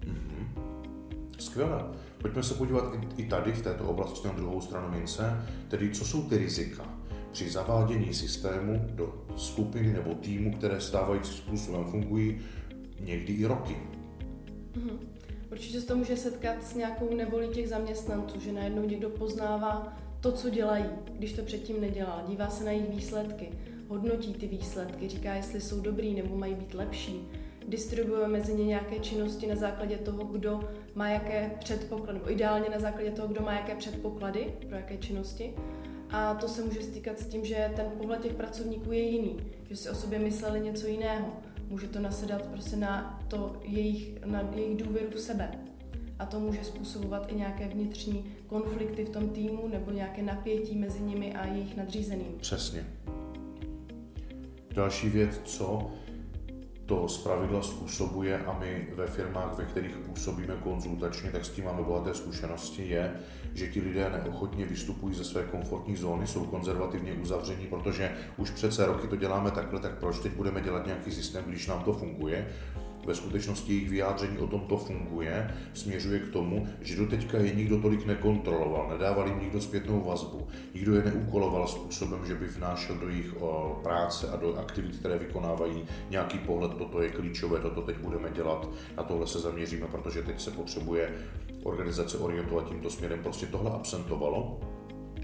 [0.00, 0.62] Mm-hmm.
[1.38, 1.84] Skvěle.
[2.22, 2.84] Pojďme se podívat
[3.16, 6.97] i tady v této oblasti na druhou stranu mince, tedy co jsou ty rizika
[7.32, 12.40] při zavádění systému do skupiny nebo týmu, které stávající způsobem fungují,
[13.00, 13.76] někdy i roky.
[14.72, 14.98] Mm-hmm.
[15.52, 20.32] Určitě se to může setkat s nějakou nevolí těch zaměstnanců, že najednou někdo poznává to,
[20.32, 22.22] co dělají, když to předtím nedělal.
[22.28, 23.48] Dívá se na jejich výsledky,
[23.88, 27.28] hodnotí ty výsledky, říká, jestli jsou dobrý nebo mají být lepší.
[27.68, 30.60] Distribuuje mezi ně nějaké činnosti na základě toho, kdo
[30.94, 35.54] má jaké předpoklady, nebo ideálně na základě toho, kdo má jaké předpoklady pro jaké činnosti.
[36.10, 39.36] A to se může stýkat s tím, že ten pohled těch pracovníků je jiný,
[39.70, 41.26] že si o sobě mysleli něco jiného.
[41.68, 45.50] Může to nasedat prostě na, to jejich, na jejich důvěru v sebe.
[46.18, 51.00] A to může způsobovat i nějaké vnitřní konflikty v tom týmu nebo nějaké napětí mezi
[51.00, 52.34] nimi a jejich nadřízeným.
[52.40, 52.86] Přesně.
[54.70, 55.90] Další věc, co
[56.88, 61.82] to zpravidla způsobuje a my ve firmách, ve kterých působíme konzultačně, tak s tím máme
[61.82, 63.12] bohaté zkušenosti, je,
[63.54, 68.86] že ti lidé neochotně vystupují ze své komfortní zóny, jsou konzervativně uzavření, protože už přece
[68.86, 72.48] roky to děláme takhle, tak proč teď budeme dělat nějaký systém, když nám to funguje?
[73.08, 77.54] Ve skutečnosti jejich vyjádření o tom to funguje, směřuje k tomu, že do teďka je
[77.54, 82.96] nikdo tolik nekontroloval, nedával jim nikdo zpětnou vazbu, nikdo je neúkoloval způsobem, že by vnášel
[82.96, 83.34] do jejich
[83.82, 88.68] práce a do aktivit, které vykonávají, nějaký pohled, toto je klíčové, toto teď budeme dělat,
[88.96, 91.14] na tohle se zaměříme, protože teď se potřebuje
[91.62, 93.18] organizace orientovat tímto směrem.
[93.22, 94.60] Prostě tohle absentovalo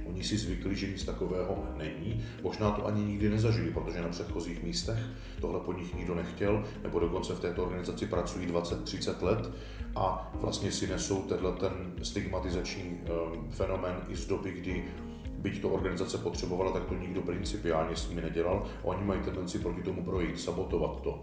[0.06, 2.24] Oni si zvykli, že nic takového není.
[2.42, 4.98] Možná to ani nikdy nezažili, protože na předchozích místech
[5.40, 9.50] tohle po nich nikdo nechtěl, nebo dokonce v této organizaci pracují 20-30 let
[9.96, 14.84] a vlastně si nesou tenhle ten stigmatizační um, fenomén i z doby, kdy
[15.44, 18.66] byť to organizace potřebovala, tak to nikdo principiálně s nimi nedělal.
[18.82, 21.22] Oni mají tendenci proti tomu projít, sabotovat to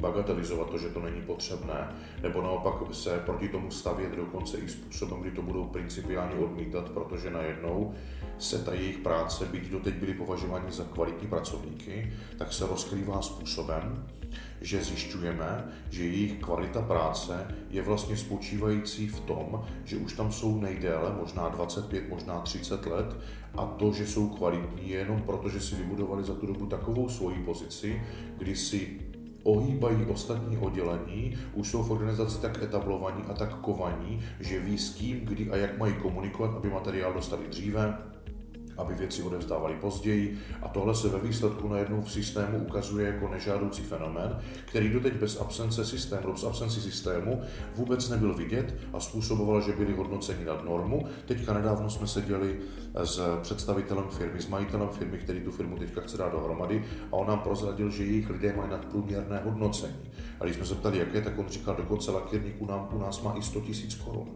[0.00, 5.20] bagatelizovat to, že to není potřebné, nebo naopak se proti tomu stavět dokonce i způsobem,
[5.20, 7.94] kdy to budou principiálně odmítat, protože najednou
[8.38, 14.06] se ta jejich práce, byť doteď byli považováni za kvalitní pracovníky, tak se rozkrývá způsobem,
[14.60, 20.60] že zjišťujeme, že jejich kvalita práce je vlastně spočívající v tom, že už tam jsou
[20.60, 23.16] nejdéle, možná 25, možná 30 let,
[23.56, 27.08] a to, že jsou kvalitní, je jenom proto, že si vybudovali za tu dobu takovou
[27.08, 28.02] svoji pozici,
[28.38, 29.00] kdy si
[29.44, 34.94] ohýbají ostatní oddělení, už jsou v organizaci tak etablovaní a tak kovaní, že ví s
[34.94, 37.98] kým, kdy a jak mají komunikovat, aby materiál dostali dříve,
[38.76, 43.82] aby věci odevzdávali později a tohle se ve výsledku najednou v systému ukazuje jako nežádoucí
[43.82, 47.42] fenomén, který doteď bez absence systému, bez absenci systému
[47.74, 51.06] vůbec nebyl vidět a způsoboval, že byli hodnoceni nad normu.
[51.26, 52.60] Teďka nedávno jsme seděli
[52.94, 57.26] s představitelem firmy, s majitelem firmy, který tu firmu teďka chce dát dohromady a on
[57.26, 59.96] nám prozradil, že jejich lidé mají nadprůměrné hodnocení.
[60.40, 63.34] A když jsme se ptali, jaké, tak on říkal, dokonce lakírník nám, u nás má
[63.38, 63.70] i 100 000
[64.04, 64.28] korun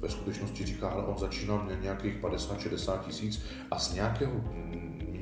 [0.00, 4.32] ve skutečnosti říká, ale on začínal na nějakých 50-60 tisíc a z nějakého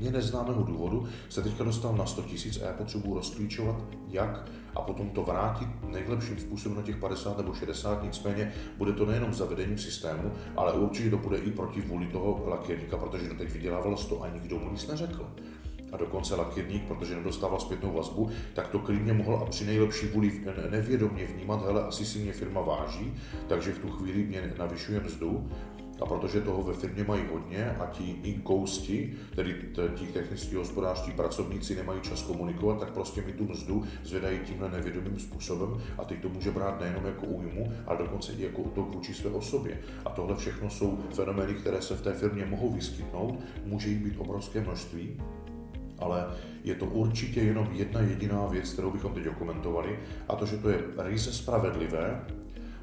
[0.02, 3.76] mně neznámého důvodu se teďka dostal na 100 tisíc a já potřebuji rozklíčovat,
[4.08, 9.06] jak a potom to vrátit nejlepším způsobem na těch 50 nebo 60, nicméně bude to
[9.06, 13.96] nejenom zavedením systému, ale určitě to bude i proti vůli toho lakierníka, protože doteď vydělával
[13.96, 15.26] 100 a nikdo mu nic neřekl.
[15.92, 20.40] A dokonce lakirník, protože nedostával zpětnou vazbu, tak to klidně mohl a při nejlepší vůli
[20.70, 23.14] nevědomě vnímat, hele, asi si mě firma váží,
[23.48, 25.50] takže v tu chvíli mě navyšuje mzdu,
[26.02, 29.54] a protože toho ve firmě mají hodně a ti inkousti, tedy
[29.94, 35.18] ti technický hospodářští pracovníci nemají čas komunikovat, tak prostě mi tu mzdu zvedají tímhle nevědomým
[35.18, 39.14] způsobem a teď to může brát nejenom jako újmu, ale dokonce i jako útok vůči
[39.14, 39.78] své osobě.
[40.04, 44.18] A tohle všechno jsou fenomény, které se v té firmě mohou vyskytnout, může jich být
[44.18, 45.16] obrovské množství
[45.98, 46.26] ale
[46.64, 50.70] je to určitě jenom jedna jediná věc, kterou bychom teď dokumentovali, a to, že to
[50.70, 52.24] je ryze spravedlivé,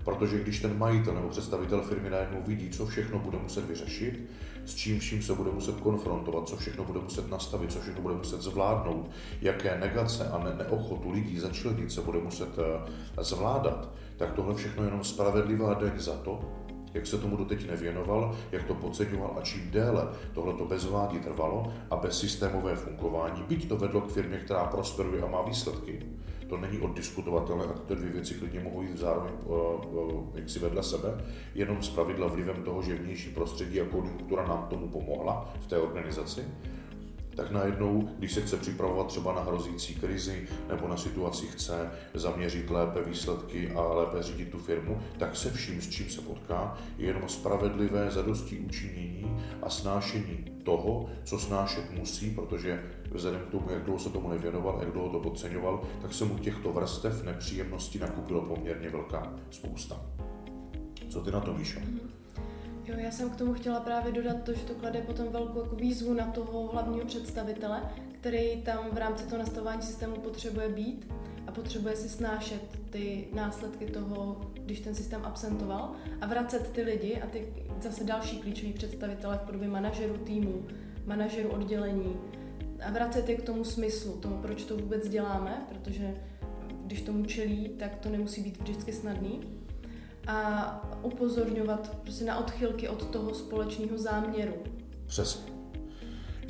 [0.05, 4.29] protože když ten majitel nebo představitel firmy najednou vidí, co všechno bude muset vyřešit,
[4.65, 8.15] s čím vším se bude muset konfrontovat, co všechno bude muset nastavit, co všechno bude
[8.15, 9.09] muset zvládnout,
[9.41, 14.83] jaké negace a ne- neochotu lidí začlenit se bude muset uh, zvládat, tak tohle všechno
[14.83, 16.39] je jenom spravedlivá daň za to,
[16.93, 21.73] jak se tomu doteď nevěnoval, jak to podceňoval a čím déle tohle to bezvládí trvalo
[21.91, 26.05] a bez systémové fungování, byť to vedlo k firmě, která prosperuje a má výsledky.
[26.49, 30.83] To není oddiskutovatelné a tyto dvě věci klidně mohou jít zároveň uh, uh, jaksi vedle
[30.83, 35.67] sebe, jenom z pravidla vlivem toho, že vnější prostředí a konjunktura nám tomu pomohla v
[35.67, 36.45] té organizaci
[37.39, 42.69] tak najednou, když se chce připravovat třeba na hrozící krizi nebo na situaci chce zaměřit
[42.69, 47.07] lépe výsledky a lépe řídit tu firmu, tak se vším, s čím se potká, je
[47.07, 53.83] jenom spravedlivé zadosti učinění a snášení toho, co snášet musí, protože vzhledem k tomu, jak
[53.83, 58.41] dlouho se tomu nevěnoval, jak dlouho to podceňoval, tak se mu těchto vrstev nepříjemností nakupilo
[58.41, 60.01] poměrně velká spousta.
[61.09, 61.79] Co ty na to, Míšo?
[61.79, 62.09] Mm-hmm.
[62.85, 65.75] Jo, já jsem k tomu chtěla právě dodat to, že to klade potom velkou jako
[65.75, 71.13] výzvu na toho hlavního představitele, který tam v rámci toho nastavování systému potřebuje být
[71.47, 75.91] a potřebuje si snášet ty následky toho, když ten systém absentoval
[76.21, 80.67] a vracet ty lidi a ty zase další klíčoví představitele v podobě manažerů týmu,
[81.05, 82.15] manažerů oddělení
[82.81, 86.15] a vracet je k tomu smyslu, tomu, proč to vůbec děláme, protože
[86.85, 89.41] když tomu čelí, tak to nemusí být vždycky snadný
[90.27, 94.53] a upozorňovat prostě na odchylky od toho společného záměru.
[95.07, 95.58] Přesně.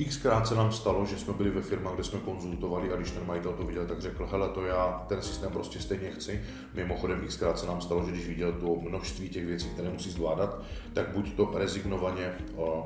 [0.08, 3.26] Xkrát se nám stalo, že jsme byli ve firmách, kde jsme konzultovali a když ten
[3.26, 6.42] majitel to viděl, tak řekl, hele, to já ten systém prostě stejně chci.
[6.74, 10.62] Mimochodem Xkrát se nám stalo, že když viděl to množství těch věcí, které musí zvládat,
[10.92, 12.32] tak buď to rezignovaně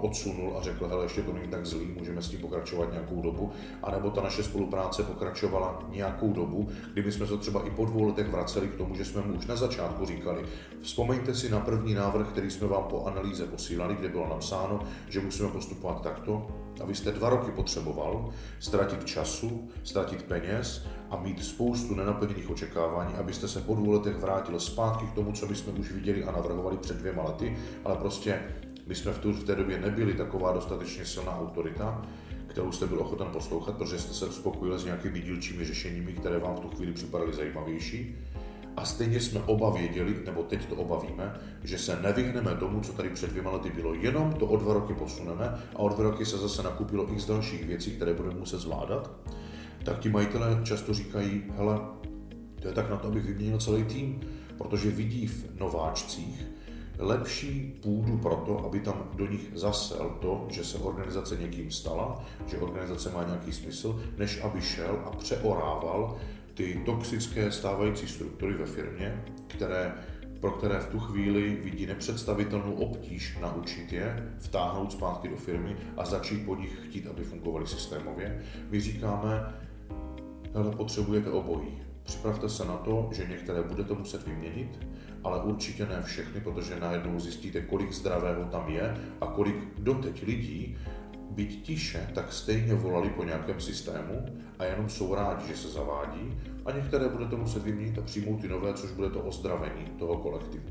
[0.01, 3.53] odsunul a řekl, hele, ještě to není tak zlý, můžeme s tím pokračovat nějakou dobu,
[3.83, 8.29] anebo ta naše spolupráce pokračovala nějakou dobu, kdyby jsme se třeba i po dvou letech
[8.29, 10.45] vraceli k tomu, že jsme mu už na začátku říkali,
[10.83, 15.21] vzpomeňte si na první návrh, který jsme vám po analýze posílali, kde bylo napsáno, že
[15.21, 16.47] musíme postupovat takto,
[16.81, 23.15] a vy jste dva roky potřeboval ztratit času, ztratit peněz a mít spoustu nenaplněných očekávání,
[23.15, 26.77] abyste se po dvou letech vrátil zpátky k tomu, co bychom už viděli a navrhovali
[26.77, 28.43] před dvěma lety, ale prostě
[28.87, 32.03] my jsme v, tu, v té době nebyli taková dostatečně silná autorita,
[32.47, 36.57] kterou jste byl ochoten poslouchat, protože jste se spokojili s nějakými dílčími řešeními, které vám
[36.57, 38.17] v tu chvíli připadaly zajímavější
[38.77, 43.11] A stejně jsme oba věděli, nebo teď to obavíme, že se nevyhneme tomu, co tady
[43.11, 43.95] před dvěma lety bylo.
[43.95, 47.27] Jenom to o dva roky posuneme a o dva roky se zase nakupilo i z
[47.27, 49.11] dalších věcí, které budeme muset zvládat.
[49.85, 51.81] Tak ti majitelé často říkají, hele,
[52.61, 54.21] to je tak na to, abych vyměnil celý tým,
[54.59, 56.45] protože vidí v nováčcích
[56.99, 62.25] lepší půdu pro to, aby tam do nich zasel to, že se organizace někým stala,
[62.47, 66.17] že organizace má nějaký smysl, než aby šel a přeorával
[66.55, 69.95] ty toxické stávající struktury ve firmě, které,
[70.41, 76.05] pro které v tu chvíli vidí nepředstavitelnou obtíž naučit je, vtáhnout zpátky do firmy a
[76.05, 78.43] začít po nich chtít, aby fungovaly systémově.
[78.71, 79.55] My říkáme,
[80.55, 81.83] hele, potřebujete obojí.
[82.03, 84.79] Připravte se na to, že některé budete muset vyměnit,
[85.25, 90.79] ale určitě ne všechny, protože najednou zjistíte, kolik zdravého tam je a kolik doteď lidí,
[91.35, 94.27] byť tiše, tak stejně volali po nějakém systému
[94.59, 98.49] a jenom jsou rádi, že se zavádí a některé budete muset vyměnit a přijmout ty
[98.49, 100.65] nové, což bude to ozdravení toho kolektivu.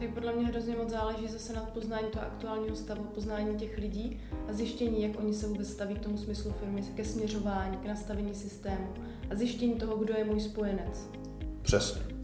[0.00, 4.20] Tak podle mě hrozně moc záleží zase na poznání toho aktuálního stavu, poznání těch lidí
[4.48, 8.34] a zjištění, jak oni se vůbec staví k tomu smyslu firmy, ke směřování, k nastavení
[8.34, 8.94] systému
[9.30, 11.10] a zjištění toho, kdo je můj spojenec.
[11.62, 12.17] Přesně.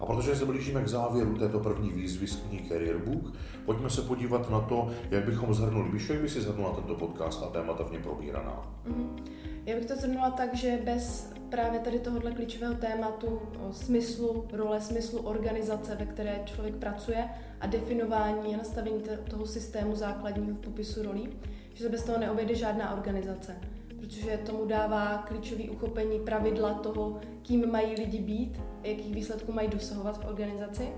[0.00, 4.02] A protože se blížíme k závěru této první výzvy z knihy Career Book, pojďme se
[4.02, 5.90] podívat na to, jak bychom zhrnuli.
[5.90, 8.80] Víš, jak by si zhrnula tento podcast a témata v něm probíraná?
[8.86, 9.22] Mm-hmm.
[9.66, 15.18] Já bych to zhrnula tak, že bez právě tady tohohle klíčového tématu smyslu, role, smyslu
[15.18, 17.28] organizace, ve které člověk pracuje
[17.60, 21.28] a definování a nastavení toho systému základního popisu rolí,
[21.74, 23.56] že se bez toho neobejde žádná organizace
[24.00, 30.24] protože tomu dává klíčový uchopení pravidla toho, kým mají lidi být, jakých výsledků mají dosahovat
[30.24, 30.88] v organizaci.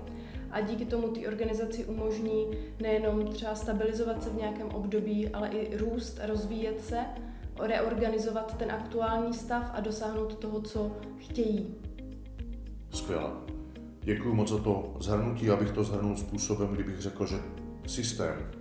[0.51, 2.47] A díky tomu ty organizaci umožní
[2.81, 7.05] nejenom třeba stabilizovat se v nějakém období, ale i růst, rozvíjet se,
[7.59, 11.75] reorganizovat ten aktuální stav a dosáhnout toho, co chtějí.
[12.91, 13.29] Skvěle.
[14.03, 17.35] Děkuji moc za to zhrnutí, abych to zhrnul způsobem, kdybych řekl, že
[17.87, 18.51] systém,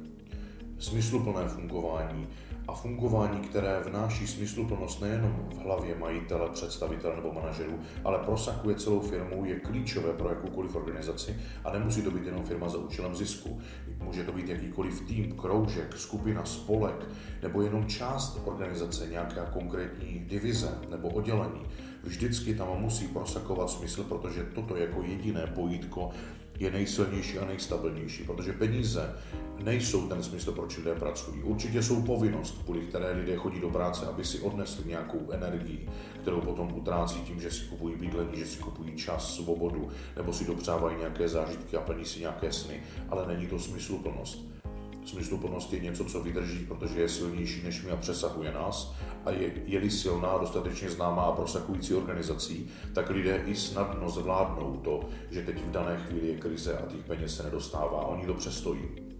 [0.78, 2.28] smysluplné fungování,
[2.68, 9.00] a fungování, které vnáší smysluplnost nejenom v hlavě majitele, představitele nebo manažerů, ale prosakuje celou
[9.00, 13.60] firmu, je klíčové pro jakoukoliv organizaci a nemusí to být jenom firma za účelem zisku.
[14.02, 17.08] Může to být jakýkoliv tým, kroužek, skupina, spolek
[17.42, 21.66] nebo jenom část organizace, nějaká konkrétní divize nebo oddělení.
[22.02, 26.10] Vždycky tam musí prosakovat smysl, protože toto jako jediné pojítko
[26.58, 29.14] je nejsilnější a nejstabilnější, protože peníze
[29.58, 31.42] nejsou ten smysl, proč lidé pracují.
[31.42, 35.88] Určitě jsou povinnost, kvůli které lidé chodí do práce, aby si odnesli nějakou energii,
[36.22, 40.44] kterou potom utrácí tím, že si kupují bydlení, že si kupují čas, svobodu, nebo si
[40.44, 44.58] dopřávají nějaké zážitky a plní si nějaké sny, ale není to smysluplnost.
[45.04, 48.94] Smysluplnost je něco, co vydrží, protože je silnější než my a přesahuje nás.
[49.24, 55.00] A je, je-li silná, dostatečně známá a prosakující organizací, tak lidé i snadno zvládnou to,
[55.30, 58.06] že teď v dané chvíli je krize a těch peněz se nedostává.
[58.06, 59.17] Oni to přestojí.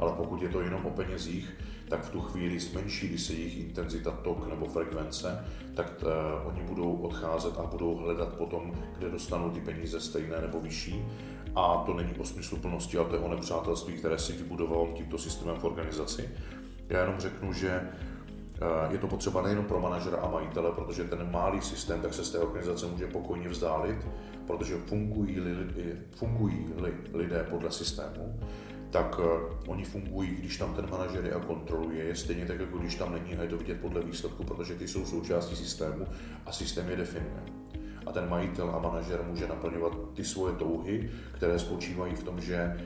[0.00, 1.54] Ale pokud je to jenom o penězích,
[1.88, 6.12] tak v tu chvíli zmenší se jejich intenzita, tok nebo frekvence, tak t, uh,
[6.48, 11.04] oni budou odcházet a budou hledat potom, kde dostanou ty peníze stejné nebo vyšší
[11.54, 16.30] a to není o smysluplnosti, ale to nepřátelství, které si vybudoval tímto systémem v organizaci.
[16.88, 21.30] Já jenom řeknu, že eh, je to potřeba nejenom pro manažera a majitele, protože ten
[21.30, 24.06] malý systém tak se z té organizace může pokojně vzdálit,
[24.46, 25.56] protože fungují-li,
[26.16, 28.40] fungují-li lidé podle systému,
[28.92, 29.24] tak uh,
[29.66, 33.12] oni fungují, když tam ten manažer je a kontroluje je, stejně tak, jako když tam
[33.12, 36.06] není a je to vidět podle výsledku, protože ty jsou součástí systému
[36.46, 37.42] a systém je definuje.
[38.06, 42.76] A ten majitel a manažer může naplňovat ty svoje touhy, které spočívají v tom, že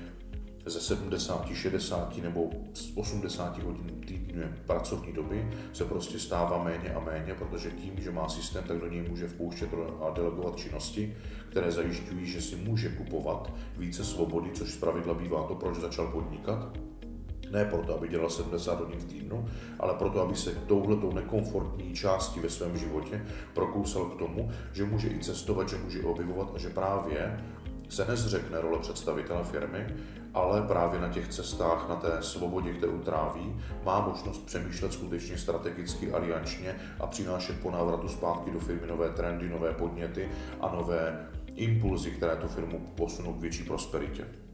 [0.66, 2.50] ze 70, 60 nebo
[2.94, 8.28] 80 hodin týdně pracovní doby se prostě stává méně a méně, protože tím, že má
[8.28, 9.70] systém, tak do něj může vpouštět
[10.06, 11.16] a delegovat činnosti,
[11.50, 16.78] které zajišťují, že si může kupovat více svobody, což zpravidla bývá to, proč začal podnikat.
[17.50, 19.48] Ne proto, aby dělal 70 hodin v týdnu,
[19.80, 25.08] ale proto, aby se touhletou nekomfortní části ve svém životě prokousal k tomu, že může
[25.08, 27.40] i cestovat, že může objevovat a že právě
[27.88, 29.86] se nezřekne role představitele firmy,
[30.34, 36.12] ale právě na těch cestách, na té svobodě, kterou tráví, má možnost přemýšlet skutečně strategicky,
[36.12, 40.28] aliančně a přinášet po návratu zpátky do firmy nové trendy, nové podněty
[40.60, 44.45] a nové impulzy, které tu firmu posunou k větší prosperitě.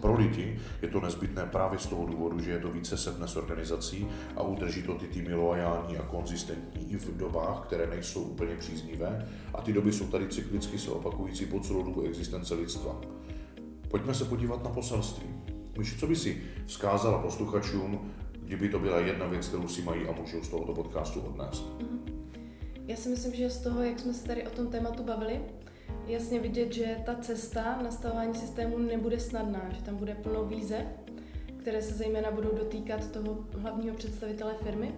[0.00, 4.08] Pro lidi je to nezbytné právě z toho důvodu, že je to více setnes organizací
[4.36, 9.28] a udrží to ty týmy loajální a konzistentní i v dobách, které nejsou úplně příznivé.
[9.54, 13.00] A ty doby jsou tady cyklicky se opakující po celou dobu existence lidstva.
[13.88, 15.28] Pojďme se podívat na poselství.
[15.78, 20.12] Víš, co by si vzkázala posluchačům, kdyby to byla jedna věc, kterou si mají a
[20.12, 21.66] můžou z tohoto podcastu odnést?
[21.80, 22.16] Mhm.
[22.88, 25.40] Já si myslím, že z toho, jak jsme se tady o tom tématu bavili,
[26.06, 30.86] jasně vidět, že ta cesta nastavování systému nebude snadná, že tam bude plno výzev,
[31.60, 34.94] které se zejména budou dotýkat toho hlavního představitele firmy.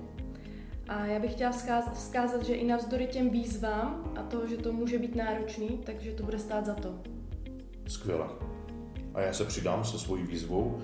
[0.89, 1.53] A já bych chtěla
[1.95, 6.23] vzkázat, že i navzdory těm výzvám a toho, že to může být náročný, takže to
[6.23, 6.95] bude stát za to.
[7.89, 8.27] Skvěle.
[9.15, 10.79] A já se přidám se svojí výzvou.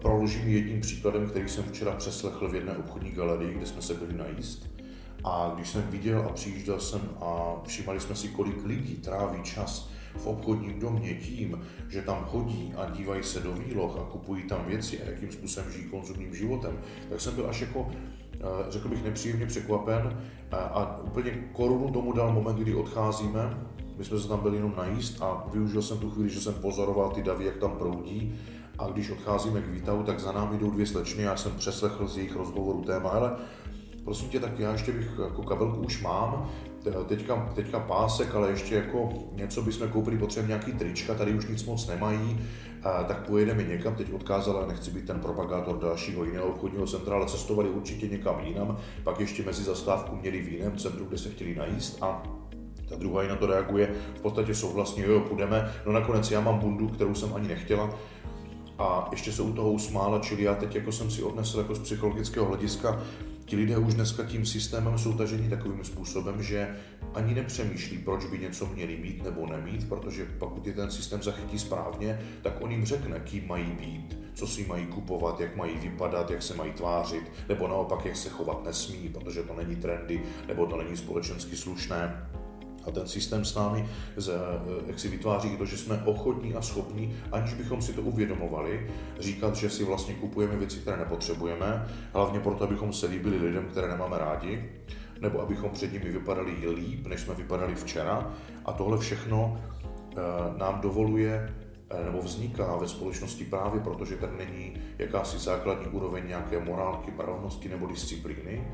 [0.00, 4.14] Proložím jedním příkladem, který jsem včera přeslechl v jedné obchodní galerii, kde jsme se byli
[4.14, 4.77] najíst.
[5.24, 9.90] A když jsem viděl a přijížděl jsem a všímali jsme si, kolik lidí tráví čas
[10.16, 14.64] v obchodním domě tím, že tam chodí a dívají se do výloh a kupují tam
[14.66, 17.90] věci a jakým způsobem žijí konzumním životem, tak jsem byl až jako,
[18.34, 18.38] eh,
[18.68, 23.58] řekl bych, nepříjemně překvapen a úplně korunu tomu dal moment, kdy odcházíme.
[23.96, 27.10] My jsme se tam byli jenom najíst a využil jsem tu chvíli, že jsem pozoroval
[27.10, 28.34] ty davy, jak tam proudí
[28.78, 32.16] a když odcházíme k výtahu, tak za námi jdou dvě slečny, já jsem přeslechl z
[32.16, 33.36] jejich rozhovoru téma, ale
[34.08, 36.50] prosím tě, tak já ještě bych jako kabelku už mám,
[37.06, 41.64] teďka, teďka pásek, ale ještě jako něco bychom koupili, potřebujeme nějaký trička, tady už nic
[41.64, 42.40] moc nemají,
[42.82, 47.26] a tak pojedeme někam, teď odkázala, nechci být ten propagátor dalšího jiného obchodního centra, ale
[47.26, 51.54] cestovali určitě někam jinam, pak ještě mezi zastávku měli v jiném centru, kde se chtěli
[51.54, 52.22] najíst a
[52.88, 56.88] ta druhá na to reaguje, v podstatě souhlasně, jo, půjdeme, no nakonec já mám bundu,
[56.88, 57.90] kterou jsem ani nechtěla,
[58.78, 61.78] a ještě se u toho usmála, čili já teď jako jsem si odnesl jako z
[61.78, 63.02] psychologického hlediska,
[63.48, 66.76] ti lidé už dneska tím systémem jsou taženi takovým způsobem, že
[67.14, 71.58] ani nepřemýšlí, proč by něco měli mít nebo nemít, protože pokud je ten systém zachytí
[71.58, 76.30] správně, tak on jim řekne, kým mají být, co si mají kupovat, jak mají vypadat,
[76.30, 80.66] jak se mají tvářit, nebo naopak, jak se chovat nesmí, protože to není trendy, nebo
[80.66, 82.28] to není společensky slušné.
[82.88, 84.32] A ten systém s námi z,
[84.86, 89.56] jak si vytváří to, že jsme ochotní a schopní, aniž bychom si to uvědomovali, říkat,
[89.56, 94.18] že si vlastně kupujeme věci, které nepotřebujeme, hlavně proto, abychom se líbili lidem, které nemáme
[94.18, 94.70] rádi,
[95.20, 98.32] nebo abychom před nimi vypadali líp, než jsme vypadali včera.
[98.64, 100.20] A tohle všechno eh,
[100.58, 101.54] nám dovoluje
[101.90, 107.10] eh, nebo vzniká ve společnosti právě proto, že tady není jakási základní úroveň nějaké morálky,
[107.10, 108.64] pravnosti nebo disciplíny,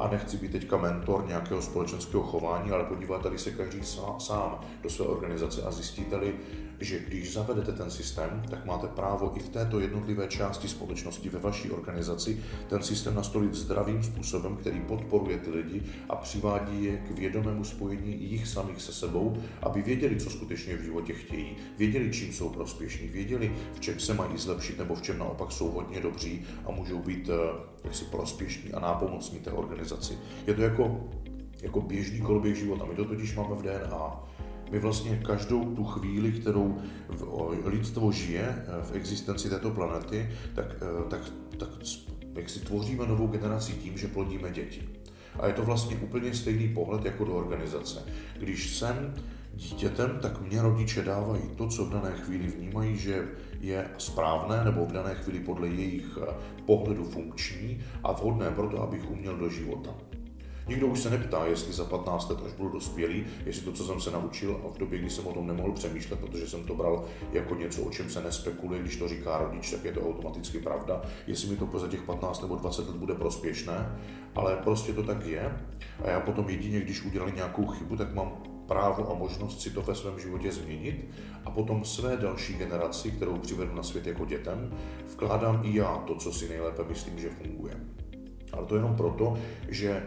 [0.00, 3.80] a nechci být teďka mentor nějakého společenského chování, ale podíváte se každý
[4.18, 6.34] sám do své organizace a zjistíte-li,
[6.80, 11.38] že když zavedete ten systém, tak máte právo i v této jednotlivé části společnosti ve
[11.38, 17.10] vaší organizaci ten systém nastolit zdravým způsobem, který podporuje ty lidi a přivádí je k
[17.10, 22.32] vědomému spojení jich samých se sebou, aby věděli, co skutečně v životě chtějí, věděli, čím
[22.32, 26.46] jsou prospěšní, věděli, v čem se mají zlepšit nebo v čem naopak jsou hodně dobří
[26.66, 30.18] a můžou být eh, jaksi prospěšní a nápomocní té organizaci.
[30.46, 31.10] Je to jako,
[31.62, 32.84] jako běžný koloběh života.
[32.84, 34.30] My to totiž máme v DNA.
[34.70, 36.78] My vlastně každou tu chvíli, kterou
[37.64, 41.20] lidstvo žije eh, v existenci této planety, tak, eh, tak,
[41.58, 41.68] tak
[42.34, 44.88] jak si tvoříme novou generaci tím, že plodíme děti.
[45.40, 48.02] A je to vlastně úplně stejný pohled jako do organizace.
[48.38, 49.14] Když jsem
[49.54, 53.28] dítětem, tak mě rodiče dávají to, co v dané chvíli vnímají, že
[53.60, 56.34] je správné nebo v dané chvíli podle jejich eh,
[56.66, 59.94] pohledu funkční a vhodné pro to, abych uměl do života.
[60.70, 64.00] Nikdo už se neptá, jestli za 15 let, až budu dospělý, jestli to, co jsem
[64.00, 67.04] se naučil a v době, kdy jsem o tom nemohl přemýšlet, protože jsem to bral
[67.32, 71.02] jako něco, o čem se nespekuluje, když to říká rodič, tak je to automaticky pravda,
[71.26, 73.98] jestli mi to za těch 15 nebo 20 let bude prospěšné,
[74.34, 75.58] ale prostě to tak je.
[76.04, 79.82] A já potom jedině, když udělali nějakou chybu, tak mám právo a možnost si to
[79.82, 81.10] ve svém životě změnit
[81.44, 84.72] a potom své další generaci, kterou přivedu na svět jako dětem,
[85.12, 87.76] vkládám i já to, co si nejlépe myslím, že funguje.
[88.52, 90.02] Ale to jenom proto, že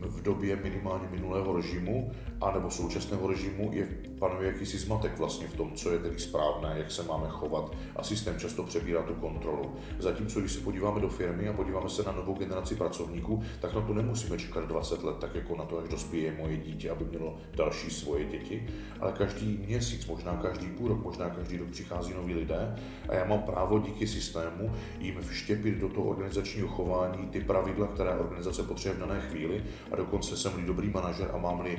[0.00, 5.56] v době minimálně minulého režimu a nebo současného režimu je, panuje jakýsi zmatek vlastně v
[5.56, 9.74] tom, co je tedy správné, jak se máme chovat a systém často přebírá tu kontrolu.
[9.98, 13.80] Zatímco, když se podíváme do firmy a podíváme se na novou generaci pracovníků, tak na
[13.80, 17.36] to nemusíme čekat 20 let, tak jako na to, až dospěje moje dítě, aby mělo
[17.56, 18.66] další svoje děti,
[19.00, 22.76] ale každý měsíc, možná každý půl rok, možná každý rok přichází noví lidé
[23.08, 28.14] a já mám právo díky systému jim vštěpit do toho organizačního chování ty pravidla, které
[28.14, 29.61] organizace potřebuje v dané chvíli
[29.92, 31.78] a dokonce jsem-li dobrý manažer a mám-li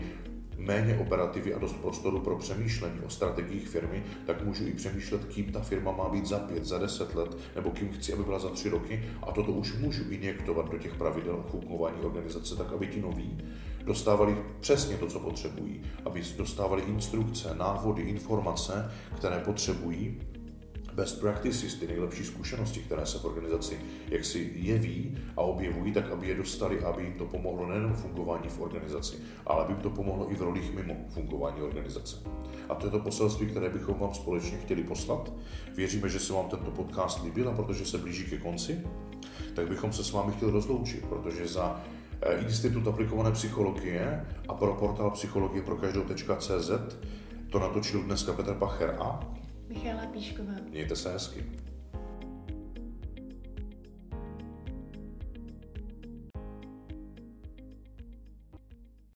[0.57, 5.51] méně operativy a dost prostoru pro přemýšlení o strategiích firmy, tak můžu i přemýšlet, kým
[5.51, 8.49] ta firma má být za pět, za deset let, nebo kým chci, aby byla za
[8.49, 9.03] tři roky.
[9.23, 13.37] A toto už můžu injektovat do těch pravidel fungování organizace, tak aby ti noví
[13.85, 20.21] dostávali přesně to, co potřebují, aby dostávali instrukce, návody, informace, které potřebují
[20.93, 23.79] best practices, ty nejlepší zkušenosti, které se v organizaci
[24.09, 28.61] jaksi jeví a objevují, tak aby je dostali, aby jim to pomohlo nejen fungování v
[28.61, 29.15] organizaci,
[29.45, 32.17] ale aby jim to pomohlo i v rolích mimo fungování organizace.
[32.69, 35.31] A to je to poselství, které bychom vám společně chtěli poslat.
[35.75, 38.81] Věříme, že se vám tento podcast líbil a protože se blíží ke konci,
[39.55, 41.81] tak bychom se s vámi chtěli rozloučit, protože za
[42.21, 46.71] eh, Institut aplikované psychologie a pro portál psychologie pro každou.cz
[47.49, 49.19] To natočil dneska Petr Pacher a
[49.73, 50.53] Michála Píšková.
[50.69, 51.45] mějte se hezky.